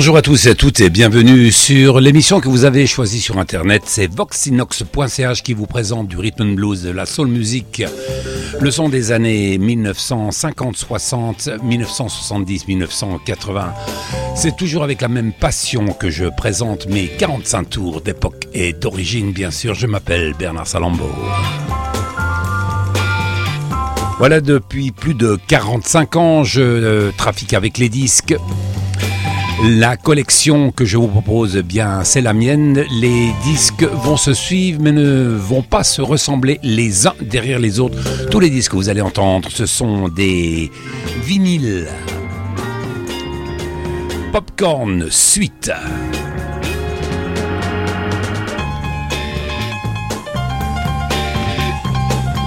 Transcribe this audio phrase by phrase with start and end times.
[0.00, 3.36] Bonjour à tous et à toutes et bienvenue sur l'émission que vous avez choisie sur
[3.36, 3.82] internet.
[3.84, 7.82] C'est voxinox.ch qui vous présente du rhythm and blues, de la soul music,
[8.58, 13.74] le son des années 1950, 60, 1970, 1980.
[14.34, 19.32] C'est toujours avec la même passion que je présente mes 45 tours d'époque et d'origine,
[19.32, 19.74] bien sûr.
[19.74, 21.10] Je m'appelle Bernard Salambo.
[24.16, 28.34] Voilà, depuis plus de 45 ans, je euh, trafique avec les disques.
[29.62, 32.82] La collection que je vous propose, eh bien, c'est la mienne.
[32.98, 37.78] Les disques vont se suivre, mais ne vont pas se ressembler les uns derrière les
[37.78, 37.98] autres.
[38.30, 40.70] Tous les disques que vous allez entendre, ce sont des
[41.22, 41.88] vinyles.
[44.32, 45.70] Popcorn Suite.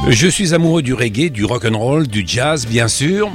[0.09, 3.29] Je suis amoureux du reggae, du rock and roll, du jazz, bien sûr.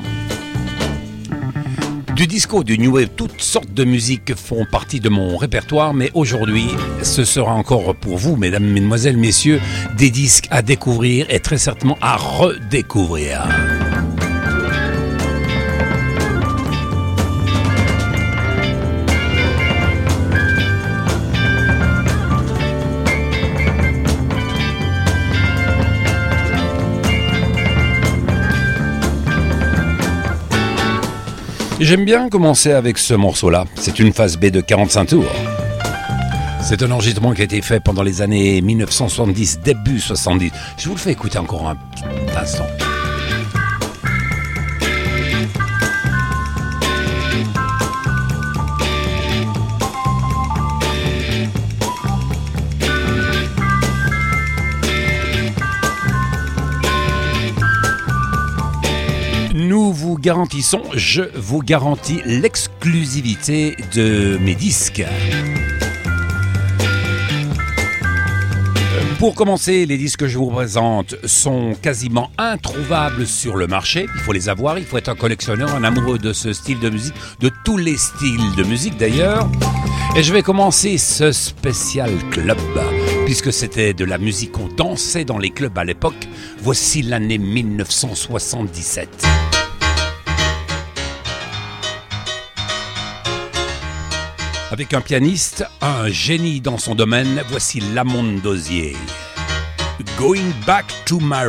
[2.19, 6.11] Du disco, du new wave, toutes sortes de musiques font partie de mon répertoire, mais
[6.14, 6.67] aujourd'hui,
[7.05, 9.61] ce sera encore pour vous, mesdames, mesdemoiselles, messieurs,
[9.96, 13.46] des disques à découvrir et très certainement à redécouvrir.
[31.80, 33.64] J'aime bien commencer avec ce morceau-là.
[33.77, 35.24] C'est une phase B de 45 tours.
[36.61, 40.50] C'est un enregistrement qui a été fait pendant les années 1970, début 70.
[40.77, 42.02] Je vous le fais écouter encore un petit
[42.36, 42.67] instant.
[60.17, 65.05] Garantissons, je vous garantis l'exclusivité de mes disques.
[69.18, 74.07] Pour commencer, les disques que je vous présente sont quasiment introuvables sur le marché.
[74.14, 76.89] Il faut les avoir, il faut être un collectionneur, un amoureux de ce style de
[76.89, 79.48] musique, de tous les styles de musique d'ailleurs.
[80.14, 82.58] Et je vais commencer ce spécial club,
[83.27, 86.29] puisque c'était de la musique qu'on dansait dans les clubs à l'époque.
[86.63, 89.58] Voici l'année 1977.
[94.70, 98.96] Avec un pianiste, un génie dans son domaine, voici Lamont Dosier.
[100.18, 101.46] Going back to my.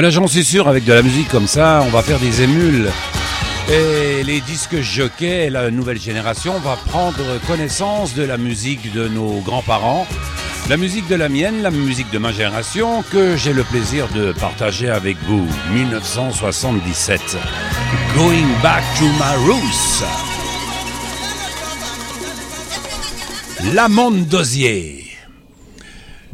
[0.00, 2.88] Voilà, j'en suis sûr, avec de la musique comme ça, on va faire des émules.
[3.68, 9.40] Et les disques jockeys, la nouvelle génération va prendre connaissance de la musique de nos
[9.40, 10.06] grands-parents,
[10.70, 14.32] la musique de la mienne, la musique de ma génération, que j'ai le plaisir de
[14.32, 15.46] partager avec vous.
[15.70, 17.36] 1977.
[18.16, 20.02] Going back to my roots.
[23.74, 24.99] L'amande d'osier.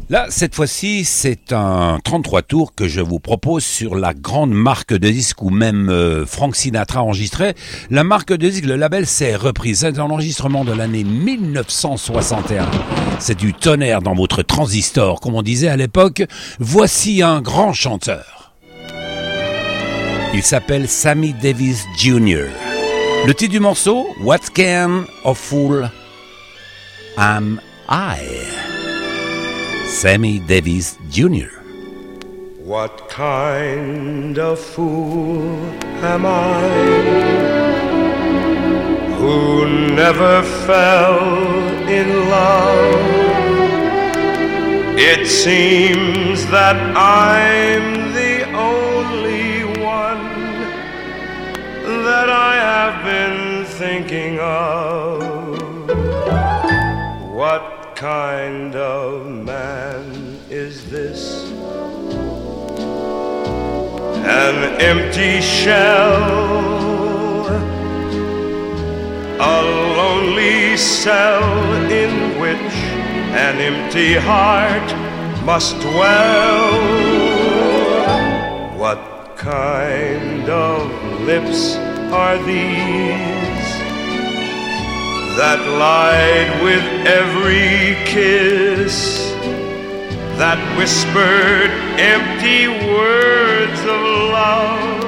[0.09, 4.93] Là, cette fois-ci, c'est un 33 tours que je vous propose sur la grande marque
[4.93, 7.55] de disques où même euh, Frank Sinatra enregistrait.
[7.89, 9.79] La marque de disques, le label, c'est reprise.
[9.79, 12.65] C'est un enregistrement de l'année 1961.
[13.19, 16.23] C'est du tonnerre dans votre transistor, comme on disait à l'époque.
[16.57, 18.53] Voici un grand chanteur.
[20.33, 22.45] Il s'appelle Sammy Davis Jr.
[23.25, 25.89] Le titre du morceau, What Can a Fool
[27.17, 27.59] Am
[27.89, 28.66] I?
[29.87, 31.47] Sammy Davis Jr.
[32.59, 35.55] What kind of fool
[36.03, 36.61] am I
[39.17, 39.65] who
[39.95, 41.19] never fell
[41.87, 43.17] in love?
[44.99, 50.27] It seems that I'm the only one
[52.03, 55.36] that I have been thinking of.
[57.97, 61.49] Kind of man is this?
[64.21, 66.13] An empty shell,
[69.41, 69.61] a
[69.97, 71.41] lonely cell
[71.91, 72.75] in which
[73.33, 74.93] an empty heart
[75.43, 76.73] must dwell.
[78.77, 81.77] What kind of lips
[82.13, 83.46] are these?
[85.37, 89.29] That lied with every kiss,
[90.39, 91.69] that whispered
[92.01, 94.01] empty words of
[94.33, 95.03] love,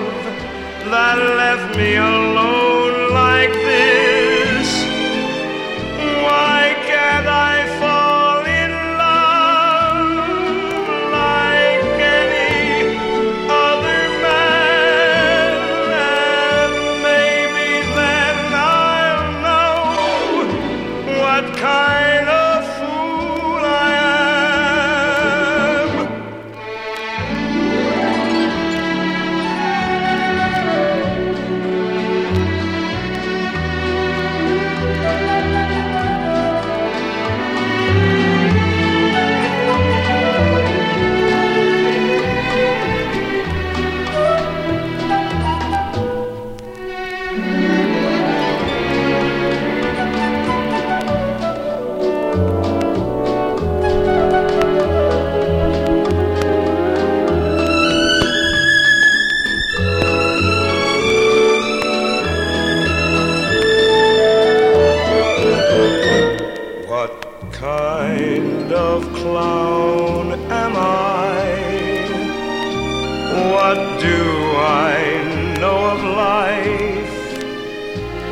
[0.91, 2.68] that left me alone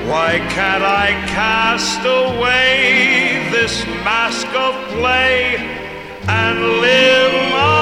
[0.07, 5.57] Why can't I cast away this mask of play
[6.29, 7.76] and live my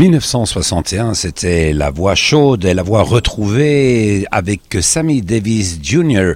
[0.00, 6.32] 1961, c'était la voix chaude et la voix retrouvée avec Sammy Davis Jr.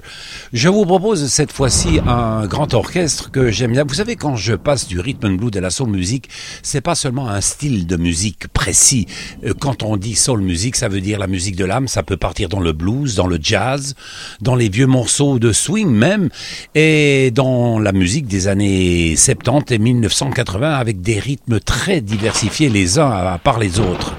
[0.53, 3.83] Je vous propose cette fois-ci un grand orchestre que j'aime bien.
[3.83, 6.29] Vous savez, quand je passe du rhythm and blues de la soul music,
[6.61, 9.07] c'est pas seulement un style de musique précis.
[9.43, 11.87] Euh, Quand on dit soul music, ça veut dire la musique de l'âme.
[11.87, 13.95] Ça peut partir dans le blues, dans le jazz,
[14.41, 16.29] dans les vieux morceaux de swing même,
[16.75, 22.99] et dans la musique des années 70 et 1980 avec des rythmes très diversifiés les
[22.99, 24.15] uns à part les autres.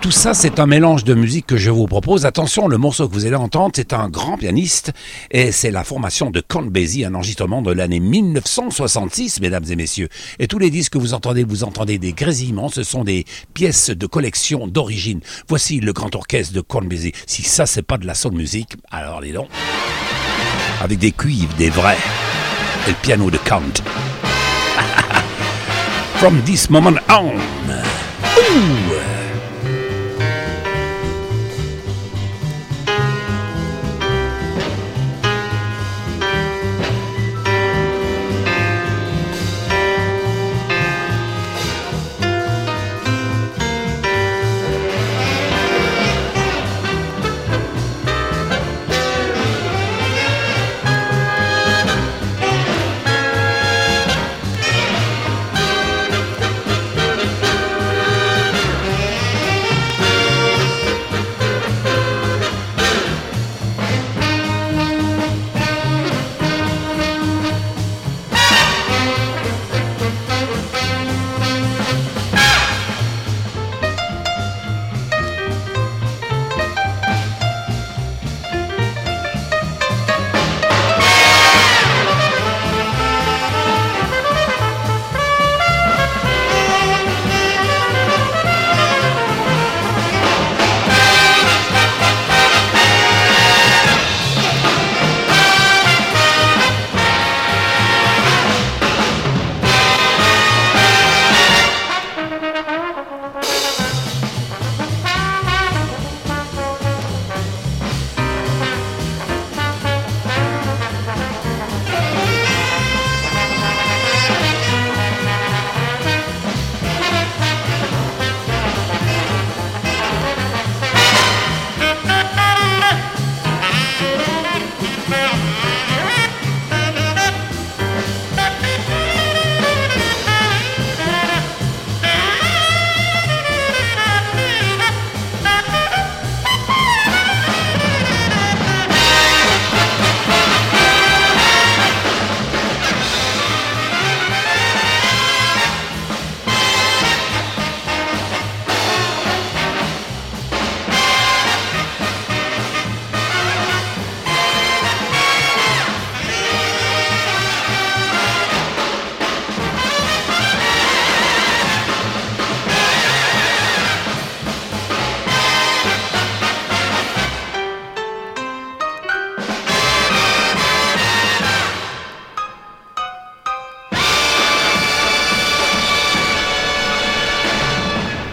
[0.00, 2.24] Tout ça, c'est un mélange de musique que je vous propose.
[2.24, 4.92] Attention, le morceau que vous allez entendre, c'est un grand pianiste
[5.30, 10.08] et c'est la formation de Count Basie, un enregistrement de l'année 1966, mesdames et messieurs.
[10.38, 13.90] Et tous les disques que vous entendez, vous entendez des grésillements, ce sont des pièces
[13.90, 15.20] de collection d'origine.
[15.48, 17.12] Voici le grand orchestre de Count Basie.
[17.26, 19.48] Si ça, c'est pas de la soul music, alors les donc.
[20.80, 21.98] Avec des cuivres, des vrais.
[22.86, 23.82] Et le piano de Count.
[26.18, 27.32] From this moment on.
[28.24, 29.17] Ooh.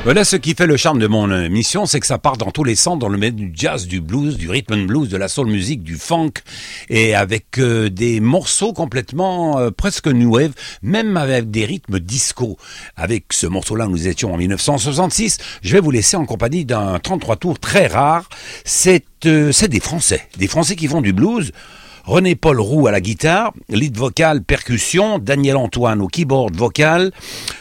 [0.05, 2.63] Voilà ce qui fait le charme de mon émission, c'est que ça part dans tous
[2.63, 5.27] les sens, dans le milieu du jazz, du blues, du rhythm and blues, de la
[5.27, 6.33] soul music, du funk,
[6.89, 10.51] et avec euh, des morceaux complètement euh, presque new wave,
[10.83, 12.55] même avec des rythmes disco.
[12.95, 15.39] Avec ce morceau-là, nous étions en 1966.
[15.63, 18.29] Je vais vous laisser en compagnie d'un 33 tours très rare.
[18.63, 21.51] C'est euh, c'est des Français, des Français qui font du blues.
[22.03, 27.11] René-Paul Roux à la guitare, lead vocal, percussion, Daniel Antoine au keyboard vocal,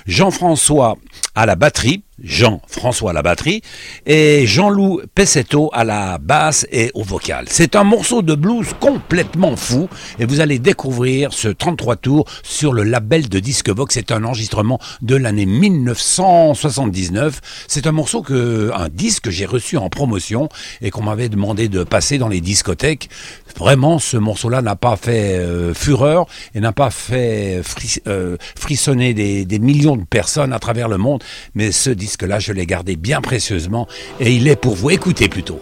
[0.05, 0.99] Jean-François
[1.35, 3.63] à la batterie, Jean-François à la batterie,
[4.07, 7.47] et Jean-Loup Pessetto à la basse et au vocal.
[7.49, 12.73] C'est un morceau de blues complètement fou, et vous allez découvrir ce 33 tours sur
[12.73, 13.95] le label de Disque Vox.
[13.95, 17.41] C'est un enregistrement de l'année 1979.
[17.69, 20.49] C'est un morceau que, un disque que j'ai reçu en promotion
[20.83, 23.09] et qu'on m'avait demandé de passer dans les discothèques.
[23.57, 27.63] Vraiment, ce morceau-là n'a pas fait euh, fureur et n'a pas fait
[28.07, 31.23] euh, frissonner des, des millions de personnes à travers le monde,
[31.55, 33.87] mais ce disque-là, je l'ai gardé bien précieusement
[34.21, 34.91] et il est pour vous.
[34.91, 35.59] Écoutez plutôt.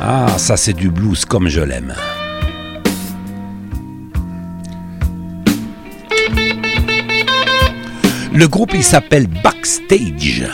[0.00, 1.94] Ah, ça c'est du blues comme je l'aime.
[8.34, 10.46] Le groupe il s'appelle Backstage.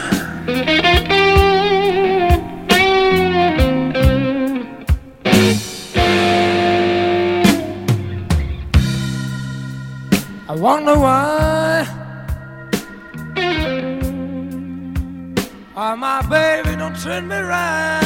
[11.07, 11.43] I.
[15.94, 18.00] Why my baby don't treat me right.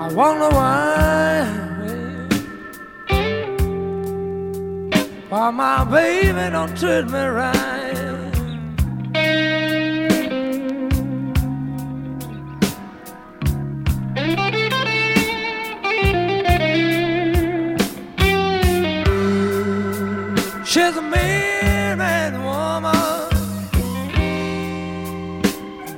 [0.00, 1.44] I wonder why.
[5.28, 7.77] Why my baby don't treat me right.
[20.88, 23.28] She's a mean, mean woman.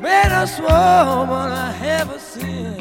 [0.02, 2.74] Baddest woman I ever seen.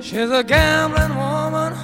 [0.00, 1.74] She's a gambling woman.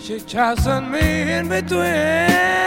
[0.00, 2.63] She tossing me in between.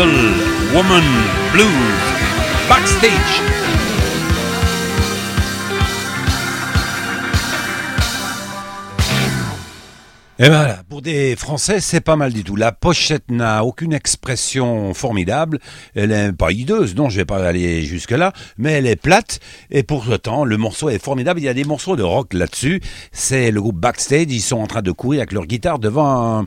[0.00, 1.04] Woman
[1.52, 1.66] Blues.
[2.70, 3.42] Backstage.
[10.38, 12.56] Et voilà, pour des Français, c'est pas mal du tout.
[12.56, 15.58] La pochette n'a aucune expression formidable.
[15.94, 19.40] Elle est pas hideuse, non, je vais pas aller jusque-là, mais elle est plate.
[19.70, 21.40] Et pourtant, le morceau est formidable.
[21.40, 22.80] Il y a des morceaux de rock là-dessus.
[23.12, 24.28] C'est le groupe Backstage.
[24.30, 26.46] Ils sont en train de courir avec leur guitare devant un,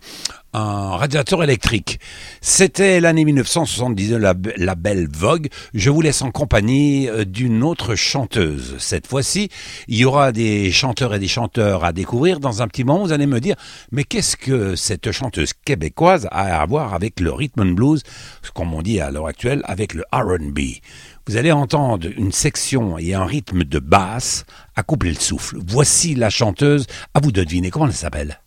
[0.53, 1.99] un radiateur électrique.
[2.41, 4.19] C'était l'année 1979,
[4.57, 5.49] la, belle Vogue.
[5.73, 8.75] Je vous laisse en compagnie euh, d'une autre chanteuse.
[8.79, 9.49] Cette fois-ci,
[9.87, 12.39] il y aura des chanteurs et des chanteurs à découvrir.
[12.39, 13.55] Dans un petit moment, vous allez me dire,
[13.91, 18.03] mais qu'est-ce que cette chanteuse québécoise a à voir avec le rhythm and blues,
[18.53, 20.59] comme on dit à l'heure actuelle, avec le R&B
[21.27, 25.57] vous allez entendre une section et un rythme de basse à couper le souffle.
[25.65, 28.42] Voici la chanteuse, à vous de deviner comment elle s'appelle.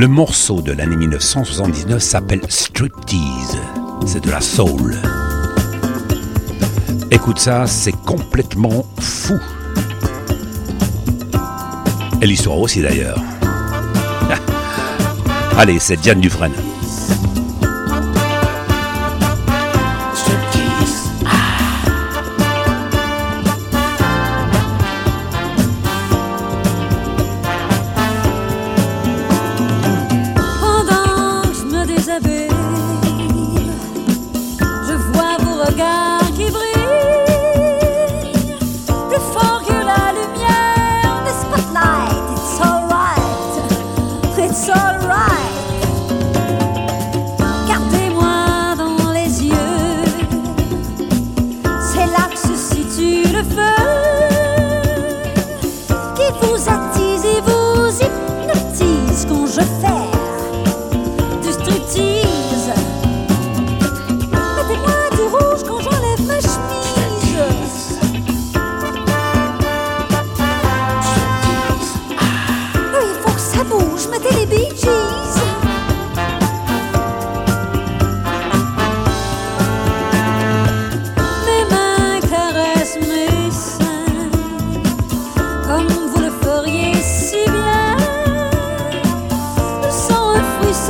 [0.00, 3.58] Le morceau de l'année 1979 s'appelle Striptease.
[4.06, 4.96] C'est de la soul.
[7.10, 9.38] Écoute ça, c'est complètement fou.
[12.22, 13.22] Et l'histoire aussi d'ailleurs.
[15.58, 16.54] Allez, c'est Diane Dufresne.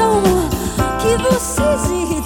[0.01, 0.23] coração
[0.99, 1.81] que vocês.
[1.81, 2.20] se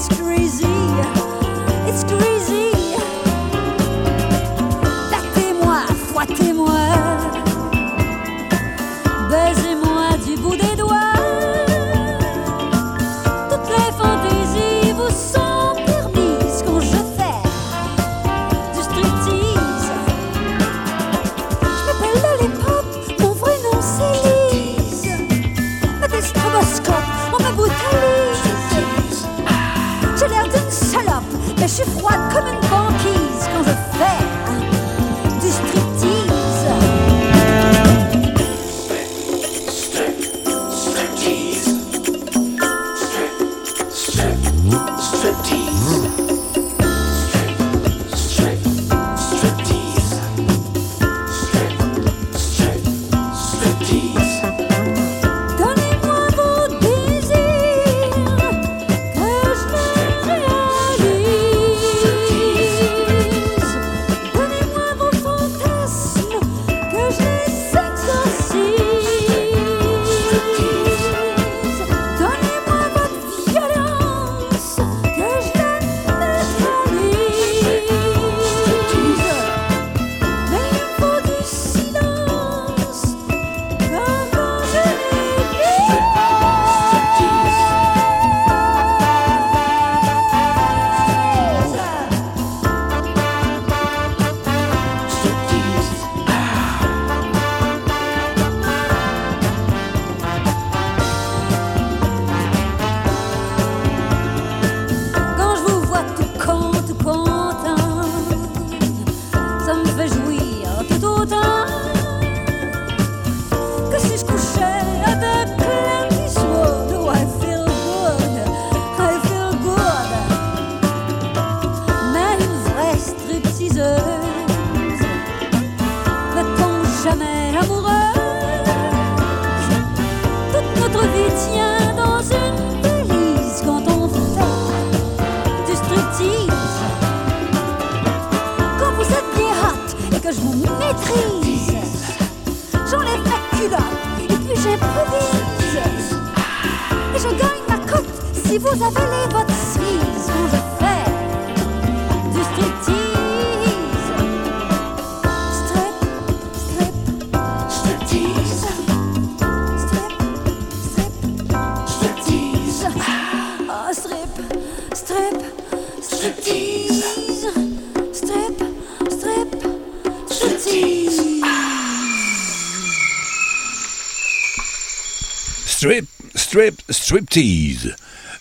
[176.54, 177.96] Strip, Striptease.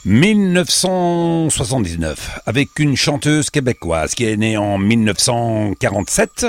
[0.06, 6.45] 1979, avec une chanteuse québécoise qui est née en 1947.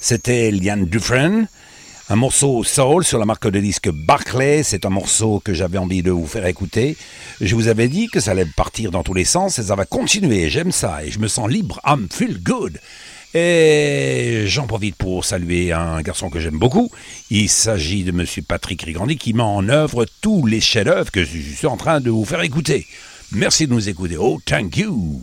[0.00, 1.46] C'était Liane Dufresne.
[2.08, 4.62] Un morceau soul sur la marque de disque Barclay.
[4.62, 6.96] C'est un morceau que j'avais envie de vous faire écouter.
[7.38, 9.84] Je vous avais dit que ça allait partir dans tous les sens et ça va
[9.84, 10.48] continuer.
[10.48, 11.82] J'aime ça et je me sens libre.
[11.86, 12.80] I'm feel good.
[13.34, 16.88] Et j'en profite pour saluer un garçon que j'aime beaucoup.
[17.30, 21.38] Il s'agit de Monsieur Patrick Rigrandi qui met en œuvre tous les chefs-d'œuvre que je
[21.38, 22.86] suis en train de vous faire écouter.
[23.32, 24.16] Merci de nous écouter.
[24.16, 25.20] Oh, thank you.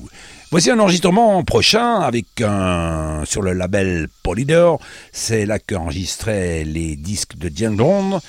[0.52, 4.82] Voici un enregistrement prochain avec un sur le label Polydor.
[5.13, 8.21] C'est là qu'enregistraient les disques de Diane Londres.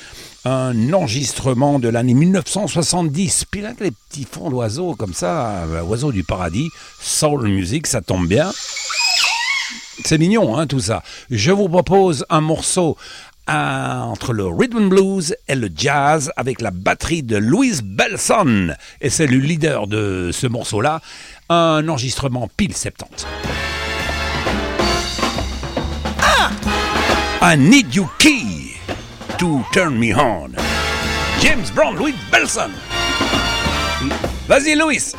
[0.44, 3.46] Un enregistrement de l'année 1970.
[3.50, 6.68] Puis là, les petits fonds d'oiseaux comme ça, euh, oiseaux du paradis,
[7.00, 8.52] soul music, ça tombe bien.
[10.04, 11.02] C'est mignon, hein, tout ça.
[11.30, 12.96] Je vous propose un morceau
[13.50, 18.74] euh, entre le rhythm blues et le jazz avec la batterie de Louise Belson.
[19.00, 21.00] Et c'est le leader de ce morceau-là.
[21.48, 23.26] Un enregistrement pile 70.
[27.44, 28.76] I need you key
[29.38, 30.54] to turn me on.
[31.40, 32.70] James Brown, Louis Belson.
[34.46, 35.12] Vas-y, Louis.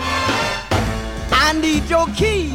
[1.34, 2.52] I need your key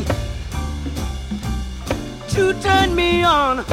[2.38, 3.64] to turn me on.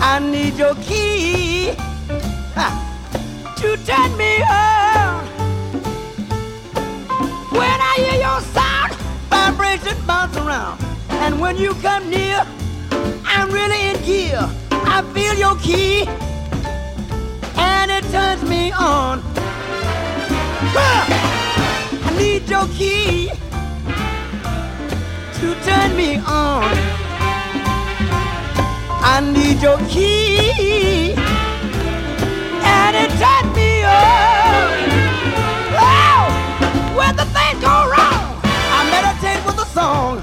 [0.00, 1.72] I need your key
[3.60, 5.26] to turn me on.
[7.58, 8.94] When I hear your sound,
[9.28, 10.82] vibration bounce around.
[11.24, 12.46] And when you come near,
[13.26, 14.40] I'm really in gear.
[14.96, 16.06] I feel your key,
[17.68, 19.22] and it turns me on.
[22.06, 23.30] I need your key
[25.40, 26.68] to turn me on.
[29.02, 31.14] I need your key,
[32.76, 34.72] and it turned me on.
[35.80, 36.24] Oh,
[36.98, 38.36] when the things go wrong,
[38.76, 40.20] I meditate with a song,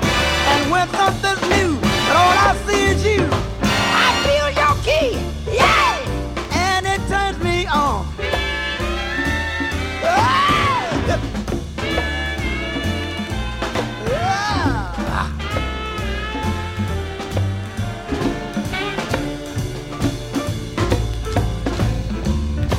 [0.51, 1.41] and when something's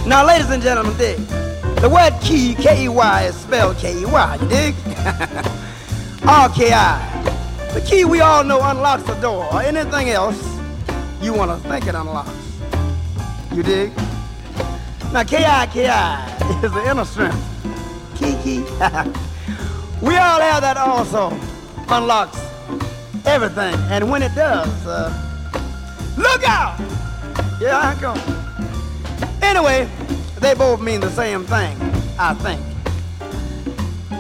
[0.09, 1.19] Now, ladies and gentlemen, dig.
[1.83, 4.75] The word key, K-E-Y, is spelled K-E-Y, you dig?
[6.27, 7.71] R-K-I.
[7.75, 10.43] The key we all know unlocks the door, or anything else
[11.21, 12.33] you want to think it unlocks.
[13.53, 13.93] You dig?
[15.13, 17.37] Now, K-I-K-I is the inner strength.
[18.17, 18.61] Key.
[20.01, 21.39] we all have that also.
[21.91, 22.41] Unlocks
[23.27, 23.75] everything.
[23.91, 25.13] And when it does, uh,
[26.17, 26.81] look out!
[27.61, 28.48] Yeah, I come.
[29.49, 29.89] Anyway,
[30.41, 31.75] they both mean the same thing,
[32.19, 32.61] I think.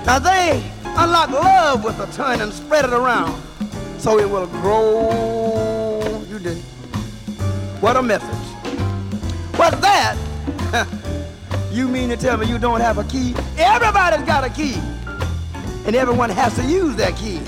[0.06, 3.38] Now they unlock love with a turn and spread it around
[3.98, 6.24] so it will grow.
[6.30, 6.56] You did.
[7.82, 8.46] What a message.
[9.58, 10.16] What's that?
[11.72, 13.34] you mean to tell me you don't have a key?
[13.58, 14.80] Everybody's got a key.
[15.84, 17.38] And everyone has to use that key.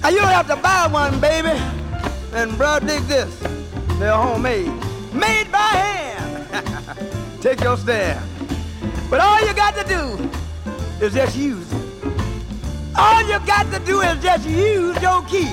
[0.00, 1.60] Now you don't have to buy one, baby.
[2.32, 3.38] And bro, dig this.
[3.98, 4.72] They're homemade.
[5.12, 5.93] Made by hand.
[7.40, 8.20] Take your stand.
[9.10, 11.84] But all you got to do is just use it.
[12.96, 15.50] All you got to do is just use your key.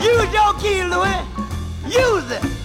[0.00, 1.22] Use your key, Louis.
[1.86, 2.61] Use it.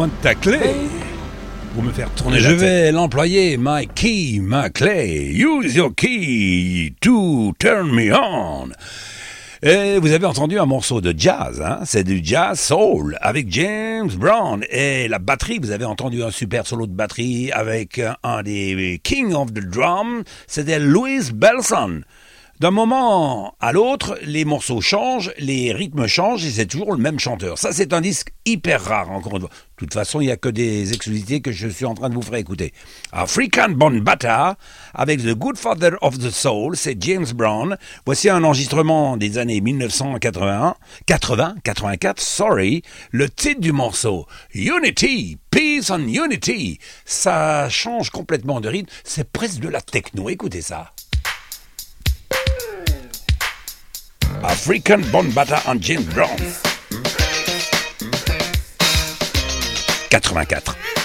[0.00, 0.76] Besoin de ta clé
[1.74, 5.30] pour me faire tourner Je vais l'employer, my key, ma clé.
[5.34, 8.70] Use your key to turn me on.
[9.62, 11.80] Et vous avez entendu un morceau de jazz, hein?
[11.84, 14.64] c'est du jazz soul avec James Brown.
[14.70, 19.34] Et la batterie, vous avez entendu un super solo de batterie avec un des King
[19.34, 22.00] of the Drum, c'était Louis Belson.
[22.60, 27.18] D'un moment à l'autre, les morceaux changent, les rythmes changent et c'est toujours le même
[27.18, 27.56] chanteur.
[27.56, 29.48] Ça, c'est un disque hyper rare, encore une fois.
[29.48, 32.14] De toute façon, il n'y a que des exclusivités que je suis en train de
[32.14, 32.74] vous faire écouter.
[33.12, 34.58] African Bonbata,
[34.92, 37.78] avec The Good Father of the Soul, c'est James Brown.
[38.04, 40.74] Voici un enregistrement des années 1981,
[41.06, 42.82] 80, 84, sorry.
[43.10, 46.78] Le titre du morceau, Unity, Peace and Unity.
[47.06, 50.28] Ça change complètement de rythme, c'est presque de la techno.
[50.28, 50.92] Écoutez ça.
[54.42, 56.38] African Bone Butter and Jim Brown.
[60.12, 60.99] 84.